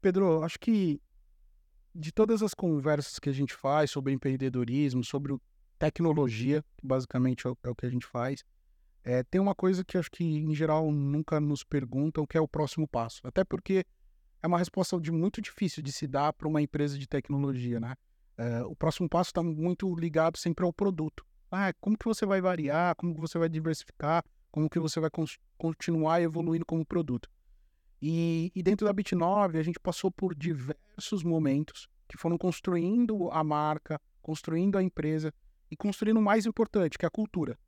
Pedro, 0.00 0.44
acho 0.44 0.56
que 0.60 1.02
de 1.92 2.12
todas 2.12 2.44
as 2.44 2.54
conversas 2.54 3.18
que 3.18 3.28
a 3.28 3.32
gente 3.32 3.52
faz 3.52 3.90
sobre 3.90 4.12
empreendedorismo, 4.12 5.02
sobre 5.02 5.36
tecnologia, 5.80 6.64
que 6.76 6.86
basicamente 6.86 7.48
é 7.48 7.50
o, 7.50 7.58
é 7.64 7.70
o 7.70 7.74
que 7.74 7.86
a 7.86 7.90
gente 7.90 8.06
faz, 8.06 8.44
é, 9.02 9.24
tem 9.24 9.40
uma 9.40 9.54
coisa 9.54 9.84
que 9.84 9.98
acho 9.98 10.12
que, 10.12 10.22
em 10.22 10.54
geral, 10.54 10.92
nunca 10.92 11.40
nos 11.40 11.64
perguntam, 11.64 12.24
que 12.24 12.38
é 12.38 12.40
o 12.40 12.46
próximo 12.46 12.86
passo. 12.86 13.20
Até 13.24 13.42
porque 13.42 13.84
é 14.42 14.46
uma 14.46 14.58
resposta 14.58 14.98
de 15.00 15.10
muito 15.10 15.40
difícil 15.40 15.82
de 15.82 15.92
se 15.92 16.06
dar 16.06 16.32
para 16.32 16.48
uma 16.48 16.62
empresa 16.62 16.98
de 16.98 17.06
tecnologia, 17.06 17.78
né? 17.78 17.94
É, 18.36 18.62
o 18.64 18.74
próximo 18.74 19.08
passo 19.08 19.30
está 19.30 19.42
muito 19.42 19.94
ligado 19.94 20.38
sempre 20.38 20.64
ao 20.64 20.72
produto. 20.72 21.24
Ah, 21.50 21.72
como 21.80 21.98
que 21.98 22.06
você 22.06 22.24
vai 22.24 22.40
variar, 22.40 22.94
como 22.96 23.14
que 23.14 23.20
você 23.20 23.38
vai 23.38 23.48
diversificar, 23.48 24.24
como 24.50 24.70
que 24.70 24.78
você 24.78 24.98
vai 24.98 25.10
continuar 25.58 26.22
evoluindo 26.22 26.64
como 26.64 26.86
produto. 26.86 27.28
E, 28.00 28.50
e 28.54 28.62
dentro 28.62 28.86
da 28.86 28.94
Bit9, 28.94 29.58
a 29.58 29.62
gente 29.62 29.78
passou 29.78 30.10
por 30.10 30.34
diversos 30.34 31.22
momentos 31.22 31.88
que 32.08 32.16
foram 32.16 32.38
construindo 32.38 33.30
a 33.30 33.44
marca, 33.44 34.00
construindo 34.22 34.78
a 34.78 34.82
empresa 34.82 35.34
e 35.70 35.76
construindo 35.76 36.16
o 36.16 36.22
mais 36.22 36.46
importante, 36.46 36.96
que 36.96 37.04
é 37.04 37.08
a 37.08 37.10
cultura. 37.10 37.58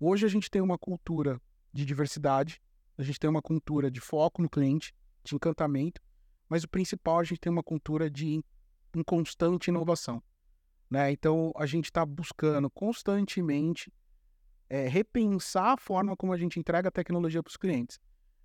Hoje 0.00 0.26
a 0.26 0.28
gente 0.28 0.50
tem 0.50 0.60
uma 0.60 0.76
cultura 0.76 1.40
de 1.72 1.84
diversidade, 1.84 2.60
a 2.98 3.02
gente 3.02 3.20
tem 3.20 3.30
uma 3.30 3.42
cultura 3.42 3.90
de 3.90 4.00
foco 4.00 4.42
no 4.42 4.48
cliente, 4.48 4.92
de 5.26 5.34
encantamento, 5.34 6.00
mas 6.48 6.64
o 6.64 6.68
principal, 6.68 7.18
a 7.18 7.24
gente 7.24 7.40
tem 7.40 7.50
uma 7.52 7.62
cultura 7.62 8.10
de 8.10 8.42
constante 9.04 9.68
inovação. 9.68 10.22
Né? 10.90 11.10
Então, 11.12 11.52
a 11.56 11.66
gente 11.66 11.86
está 11.86 12.06
buscando 12.06 12.70
constantemente 12.70 13.92
é, 14.68 14.88
repensar 14.88 15.74
a 15.74 15.76
forma 15.76 16.16
como 16.16 16.32
a 16.32 16.36
gente 16.36 16.58
entrega 16.58 16.88
a 16.88 16.92
tecnologia 16.92 17.42
para 17.42 17.50
os 17.50 17.56
clientes. 17.56 17.98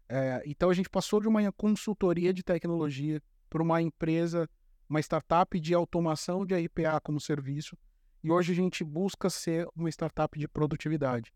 É, 0.08 0.44
então 0.46 0.70
a 0.70 0.74
gente 0.74 0.90
passou 0.90 1.22
de 1.22 1.28
uma 1.28 1.52
consultoria 1.54 2.34
de 2.34 2.44
tecnologia 2.44 3.22
para 3.50 3.64
uma 3.64 3.82
empresa, 3.82 4.50
uma 4.90 5.00
startup 5.00 5.58
de 5.60 5.74
automação 5.74 6.46
de 6.46 6.54
RPA 6.54 7.00
como 7.02 7.20
serviço, 7.20 7.78
e 8.24 8.30
hoje 8.30 8.52
a 8.52 8.56
gente 8.56 8.84
busca 8.84 9.30
ser 9.30 9.68
uma 9.76 9.90
startup 9.90 10.38
de 10.38 10.48
produtividade. 10.48 11.34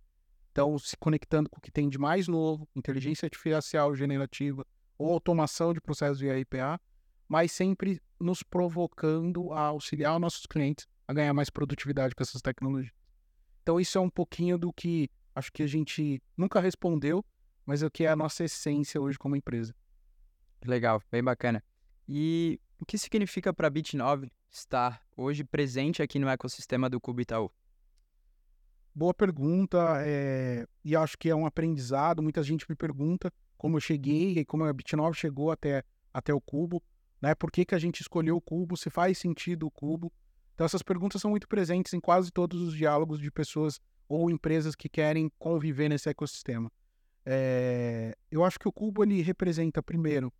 Então, 0.51 0.77
se 0.77 0.95
conectando 0.97 1.49
com 1.49 1.57
o 1.57 1.61
que 1.61 1.71
tem 1.71 1.89
de 1.89 1.97
mais 1.97 2.27
novo, 2.27 2.67
inteligência 2.75 3.25
artificial 3.25 3.95
generativa 3.95 4.65
ou 4.97 5.11
automação 5.11 5.73
de 5.73 5.81
processos 5.81 6.17
de 6.17 6.29
RPA, 6.29 6.79
mas 7.27 7.51
sempre 7.51 8.01
nos 8.19 8.43
provocando 8.43 9.51
a 9.51 9.61
auxiliar 9.61 10.19
nossos 10.19 10.45
clientes 10.45 10.87
a 11.07 11.13
ganhar 11.13 11.33
mais 11.33 11.49
produtividade 11.49 12.15
com 12.15 12.23
essas 12.23 12.41
tecnologias. 12.41 12.93
Então, 13.61 13.79
isso 13.79 13.97
é 13.97 14.01
um 14.01 14.09
pouquinho 14.09 14.57
do 14.57 14.71
que 14.71 15.09
acho 15.33 15.51
que 15.51 15.63
a 15.63 15.67
gente 15.67 16.21
nunca 16.37 16.59
respondeu, 16.59 17.23
mas 17.65 17.83
é 17.83 17.87
o 17.87 17.91
que 17.91 18.05
é 18.05 18.09
a 18.09 18.15
nossa 18.15 18.43
essência 18.43 19.01
hoje 19.01 19.17
como 19.17 19.35
empresa. 19.35 19.75
Legal, 20.63 21.01
bem 21.11 21.23
bacana. 21.23 21.63
E 22.07 22.59
o 22.79 22.85
que 22.85 22.97
significa 22.97 23.53
para 23.53 23.67
a 23.67 23.71
Bit9 23.71 24.29
estar 24.51 25.01
hoje 25.17 25.43
presente 25.43 26.01
aqui 26.01 26.19
no 26.19 26.29
ecossistema 26.29 26.89
do 26.89 27.01
Cubo 27.01 27.21
Itaú? 27.21 27.51
Boa 28.93 29.13
pergunta, 29.13 29.77
é... 30.05 30.65
e 30.83 30.95
acho 30.95 31.17
que 31.17 31.29
é 31.29 31.35
um 31.35 31.45
aprendizado. 31.45 32.23
Muita 32.23 32.41
gente 32.41 32.65
me 32.69 32.75
pergunta 32.75 33.31
como 33.57 33.77
eu 33.77 33.81
cheguei 33.81 34.39
e 34.39 34.45
como 34.45 34.63
a 34.63 34.73
Bit9 34.73 35.13
chegou 35.13 35.51
até, 35.51 35.83
até 36.13 36.33
o 36.33 36.41
Cubo, 36.41 36.81
né? 37.21 37.33
Por 37.35 37.51
que, 37.51 37.65
que 37.65 37.75
a 37.75 37.79
gente 37.79 38.01
escolheu 38.01 38.35
o 38.37 38.41
Cubo, 38.41 38.75
se 38.77 38.89
faz 38.89 39.17
sentido 39.17 39.67
o 39.67 39.71
Cubo. 39.71 40.11
Então, 40.53 40.65
essas 40.65 40.81
perguntas 40.81 41.21
são 41.21 41.31
muito 41.31 41.47
presentes 41.47 41.93
em 41.93 41.99
quase 41.99 42.31
todos 42.31 42.61
os 42.61 42.73
diálogos 42.75 43.19
de 43.19 43.29
pessoas 43.31 43.79
ou 44.07 44.29
empresas 44.29 44.75
que 44.75 44.87
querem 44.87 45.31
conviver 45.37 45.89
nesse 45.89 46.09
ecossistema. 46.09 46.71
É... 47.25 48.15
Eu 48.31 48.43
acho 48.43 48.59
que 48.59 48.67
o 48.67 48.71
Cubo 48.71 49.03
ele 49.03 49.21
representa, 49.21 49.81
primeiro, 49.81 50.31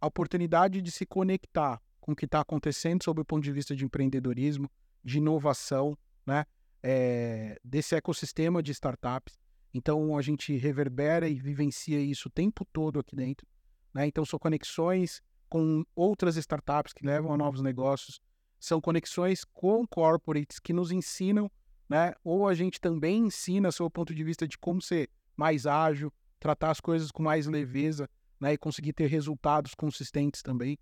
a 0.00 0.06
oportunidade 0.06 0.82
de 0.82 0.90
se 0.90 1.06
conectar 1.06 1.80
com 2.00 2.12
o 2.12 2.16
que 2.16 2.24
está 2.24 2.40
acontecendo 2.40 3.04
sob 3.04 3.20
o 3.20 3.24
ponto 3.24 3.44
de 3.44 3.52
vista 3.52 3.76
de 3.76 3.84
empreendedorismo, 3.84 4.70
de 5.04 5.18
inovação, 5.18 5.96
né? 6.26 6.44
é, 6.82 7.58
desse 7.64 7.94
ecossistema 7.94 8.62
de 8.62 8.72
startups. 8.72 9.38
Então 9.72 10.16
a 10.16 10.22
gente 10.22 10.56
reverbera 10.56 11.28
e 11.28 11.34
vivencia 11.34 12.00
isso 12.00 12.28
o 12.28 12.30
tempo 12.30 12.64
todo 12.72 13.00
aqui 13.00 13.16
dentro. 13.16 13.46
Né? 13.94 14.06
Então 14.06 14.24
são 14.24 14.38
conexões 14.38 15.22
com 15.48 15.84
outras 15.94 16.36
startups 16.36 16.92
que 16.92 17.04
levam 17.04 17.32
a 17.32 17.36
novos 17.36 17.60
negócios, 17.60 18.20
são 18.58 18.80
conexões 18.80 19.44
com 19.44 19.86
corporates 19.86 20.58
que 20.58 20.72
nos 20.72 20.90
ensinam, 20.90 21.50
né? 21.88 22.14
ou 22.22 22.48
a 22.48 22.54
gente 22.54 22.80
também 22.80 23.26
ensina, 23.26 23.72
sob 23.72 23.88
o 23.88 23.90
ponto 23.90 24.14
de 24.14 24.24
vista 24.24 24.46
de 24.46 24.56
como 24.56 24.80
ser 24.80 25.10
mais 25.36 25.66
ágil, 25.66 26.12
tratar 26.38 26.70
as 26.70 26.80
coisas 26.80 27.10
com 27.10 27.22
mais 27.22 27.46
leveza 27.46 28.08
né? 28.40 28.54
e 28.54 28.58
conseguir 28.58 28.92
ter 28.92 29.06
resultados 29.06 29.74
consistentes 29.74 30.42
também. 30.42 30.78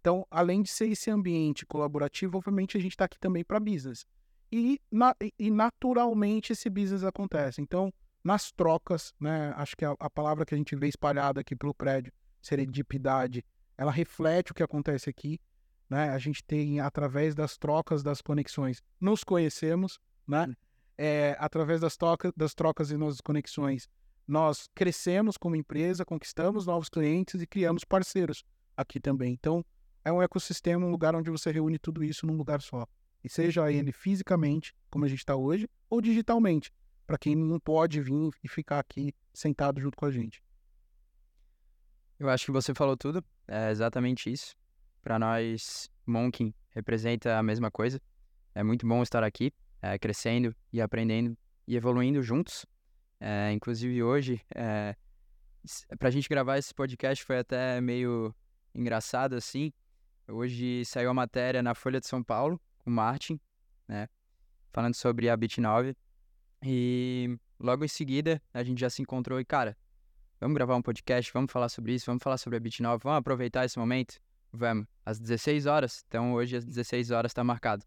Então, 0.00 0.26
além 0.30 0.62
de 0.62 0.70
ser 0.70 0.88
esse 0.88 1.10
ambiente 1.10 1.66
colaborativo, 1.66 2.38
obviamente 2.38 2.76
a 2.76 2.80
gente 2.80 2.92
está 2.92 3.04
aqui 3.04 3.18
também 3.18 3.44
para 3.44 3.60
business 3.60 4.06
e, 4.50 4.80
na, 4.90 5.14
e 5.38 5.50
naturalmente 5.50 6.52
esse 6.52 6.70
business 6.70 7.04
acontece. 7.04 7.60
Então, 7.60 7.92
nas 8.28 8.52
trocas, 8.52 9.14
né, 9.18 9.54
acho 9.56 9.74
que 9.74 9.86
a, 9.86 9.96
a, 9.98 10.10
palavra 10.10 10.44
que 10.44 10.54
a 10.54 10.58
gente 10.58 10.76
vê 10.76 10.86
espalhada 10.86 11.40
aqui 11.40 11.56
pelo 11.56 11.72
prédio, 11.72 12.12
serendipidade, 12.42 13.42
ela 13.74 13.90
reflete 13.90 14.52
o 14.52 14.54
que 14.54 14.62
acontece 14.62 15.08
aqui. 15.08 15.40
Né? 15.88 16.10
A 16.10 16.18
gente 16.18 16.44
tem, 16.44 16.78
através 16.78 17.34
das 17.34 17.56
trocas, 17.56 18.02
das 18.02 18.20
conexões, 18.20 18.82
nos 19.00 19.24
conhecemos, 19.24 19.98
né? 20.26 20.54
É, 20.98 21.38
através 21.38 21.80
das, 21.80 21.96
toca, 21.96 22.30
das 22.36 22.52
trocas 22.52 22.90
e 22.90 22.98
das 22.98 23.18
conexões, 23.22 23.88
nós 24.26 24.68
crescemos 24.74 25.38
como 25.38 25.56
empresa, 25.56 26.04
conquistamos 26.04 26.66
novos 26.66 26.90
clientes 26.90 27.40
e 27.40 27.46
criamos 27.46 27.82
parceiros 27.82 28.44
aqui 28.76 29.00
também. 29.00 29.32
Então, 29.32 29.64
é 30.04 30.12
um 30.12 30.20
ecossistema, 30.20 30.84
um 30.84 30.90
lugar 30.90 31.14
onde 31.14 31.30
você 31.30 31.50
reúne 31.50 31.78
tudo 31.78 32.04
isso 32.04 32.26
num 32.26 32.36
lugar 32.36 32.60
só. 32.60 32.86
E 33.24 33.30
seja 33.30 33.72
ele 33.72 33.90
fisicamente, 33.90 34.74
como 34.90 35.06
a 35.06 35.08
gente 35.08 35.20
está 35.20 35.34
hoje, 35.34 35.66
ou 35.88 36.02
digitalmente, 36.02 36.70
para 37.08 37.16
quem 37.16 37.34
não 37.34 37.58
pode 37.58 38.02
vir 38.02 38.30
e 38.44 38.48
ficar 38.48 38.78
aqui 38.78 39.14
sentado 39.32 39.80
junto 39.80 39.96
com 39.96 40.04
a 40.04 40.10
gente. 40.10 40.42
Eu 42.18 42.28
acho 42.28 42.44
que 42.44 42.52
você 42.52 42.74
falou 42.74 42.98
tudo, 42.98 43.24
é 43.46 43.70
exatamente 43.70 44.30
isso. 44.30 44.54
Para 45.02 45.18
nós, 45.18 45.90
Monkin 46.04 46.52
representa 46.68 47.38
a 47.38 47.42
mesma 47.42 47.70
coisa. 47.70 47.98
É 48.54 48.62
muito 48.62 48.86
bom 48.86 49.02
estar 49.02 49.24
aqui, 49.24 49.50
é, 49.80 49.98
crescendo 49.98 50.54
e 50.70 50.82
aprendendo 50.82 51.34
e 51.66 51.76
evoluindo 51.76 52.22
juntos. 52.22 52.66
É, 53.18 53.52
inclusive 53.52 54.02
hoje, 54.02 54.42
é, 54.54 54.94
para 55.98 56.08
a 56.08 56.10
gente 56.10 56.28
gravar 56.28 56.58
esse 56.58 56.74
podcast 56.74 57.24
foi 57.24 57.38
até 57.38 57.80
meio 57.80 58.34
engraçado 58.74 59.34
assim. 59.34 59.72
Hoje 60.28 60.84
saiu 60.84 61.08
a 61.08 61.14
matéria 61.14 61.62
na 61.62 61.74
Folha 61.74 62.00
de 62.00 62.06
São 62.06 62.22
Paulo 62.22 62.60
o 62.84 62.90
Martin, 62.90 63.40
né? 63.88 64.10
Falando 64.74 64.94
sobre 64.94 65.30
a 65.30 65.38
Bit9. 65.38 65.96
E 66.62 67.38
logo 67.58 67.84
em 67.84 67.88
seguida 67.88 68.42
a 68.52 68.62
gente 68.62 68.80
já 68.80 68.90
se 68.90 69.02
encontrou 69.02 69.40
e, 69.40 69.44
cara, 69.44 69.76
vamos 70.40 70.54
gravar 70.54 70.76
um 70.76 70.82
podcast, 70.82 71.32
vamos 71.32 71.52
falar 71.52 71.68
sobre 71.68 71.94
isso, 71.94 72.06
vamos 72.06 72.22
falar 72.22 72.38
sobre 72.38 72.58
a 72.58 72.60
Bit9, 72.60 73.00
vamos 73.02 73.18
aproveitar 73.18 73.64
esse 73.64 73.78
momento? 73.78 74.20
Vamos. 74.52 74.86
Às 75.04 75.18
16 75.18 75.66
horas. 75.66 76.04
Então 76.06 76.32
hoje 76.32 76.56
às 76.56 76.64
16 76.64 77.10
horas 77.10 77.30
está 77.30 77.44
marcado. 77.44 77.84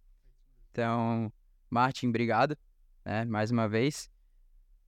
Então, 0.72 1.32
Martin, 1.70 2.08
obrigado, 2.08 2.58
né? 3.04 3.26
Mais 3.26 3.52
uma 3.52 3.68
vez. 3.68 4.10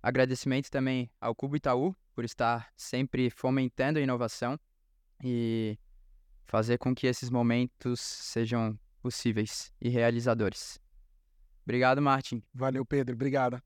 Agradecimento 0.02 0.69
também 0.69 1.10
ao 1.19 1.34
Cubo 1.36 1.56
Itaú 1.56 1.96
por 2.13 2.24
estar 2.24 2.69
sempre 2.76 3.30
fomentando 3.30 4.00
a 4.00 4.02
inovação 4.02 4.60
e 5.24 5.78
fazer 6.46 6.78
com 6.78 6.93
que 6.93 7.08
esses 7.08 7.30
momentos 7.30 8.00
sejam 8.00 8.78
possíveis 9.02 9.74
e 9.82 9.89
realizadores. 9.89 10.80
Obrigado, 11.63 12.02
Martin. 12.02 12.43
Valeu, 12.54 12.86
Pedro. 12.86 13.15
Obrigado. 13.15 13.62